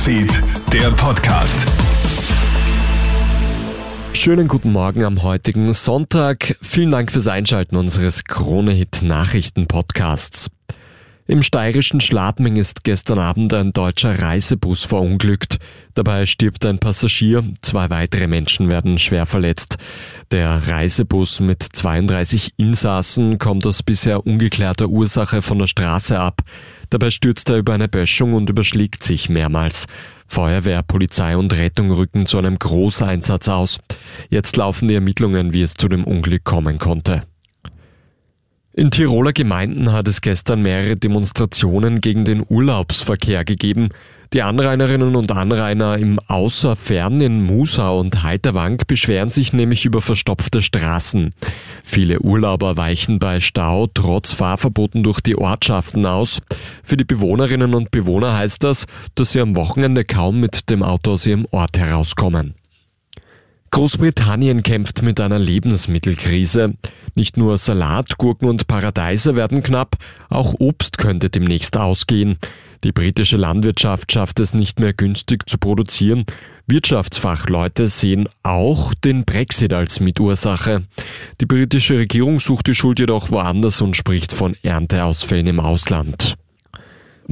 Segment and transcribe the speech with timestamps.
[0.00, 1.54] Newsfeed, der Podcast.
[4.14, 6.56] Schönen guten Morgen am heutigen Sonntag.
[6.62, 10.48] Vielen Dank fürs Einschalten unseres Kronehit Nachrichten Podcasts.
[11.30, 15.58] Im steirischen Schladming ist gestern Abend ein deutscher Reisebus verunglückt.
[15.94, 19.78] Dabei stirbt ein Passagier, zwei weitere Menschen werden schwer verletzt.
[20.32, 26.42] Der Reisebus mit 32 Insassen kommt aus bisher ungeklärter Ursache von der Straße ab.
[26.90, 29.86] Dabei stürzt er über eine Böschung und überschlägt sich mehrmals.
[30.26, 33.78] Feuerwehr, Polizei und Rettung rücken zu einem Großeinsatz aus.
[34.30, 37.22] Jetzt laufen die Ermittlungen, wie es zu dem Unglück kommen konnte.
[38.80, 43.90] In Tiroler Gemeinden hat es gestern mehrere Demonstrationen gegen den Urlaubsverkehr gegeben.
[44.32, 50.62] Die Anrainerinnen und Anrainer im Außerfern in Musau und Heiterwang beschweren sich nämlich über verstopfte
[50.62, 51.34] Straßen.
[51.84, 56.40] Viele Urlauber weichen bei Stau trotz Fahrverboten durch die Ortschaften aus.
[56.82, 61.12] Für die Bewohnerinnen und Bewohner heißt das, dass sie am Wochenende kaum mit dem Auto
[61.12, 62.54] aus ihrem Ort herauskommen.
[63.70, 66.74] Großbritannien kämpft mit einer Lebensmittelkrise.
[67.14, 69.96] Nicht nur Salat, Gurken und Paradeiser werden knapp,
[70.28, 72.38] auch Obst könnte demnächst ausgehen.
[72.82, 76.24] Die britische Landwirtschaft schafft es nicht mehr günstig zu produzieren.
[76.66, 80.84] Wirtschaftsfachleute sehen auch den Brexit als Mitursache.
[81.40, 86.36] Die britische Regierung sucht die Schuld jedoch woanders und spricht von Ernteausfällen im Ausland.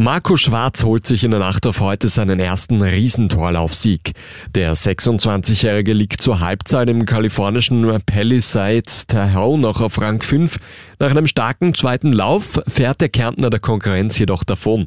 [0.01, 4.13] Marco Schwarz holt sich in der Nacht auf heute seinen ersten Riesentorlaufsieg.
[4.55, 10.61] Der 26-Jährige liegt zur Halbzeit im kalifornischen Palisades Tahoe noch auf Rang 5.
[11.01, 14.87] Nach einem starken zweiten Lauf fährt der Kärntner der Konkurrenz jedoch davon.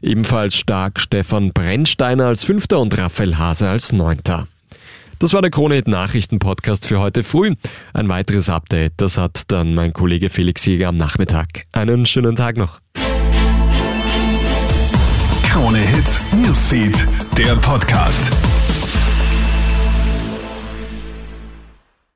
[0.00, 4.46] Ebenfalls stark Stefan Brennsteiner als Fünfter und Raphael Hase als Neunter.
[5.18, 7.56] Das war der Krone Nachrichten Podcast für heute früh.
[7.94, 11.64] Ein weiteres Update, das hat dann mein Kollege Felix Jäger am Nachmittag.
[11.72, 12.78] Einen schönen Tag noch.
[16.72, 17.06] Newsfeed,
[17.36, 18.51] der Podcast.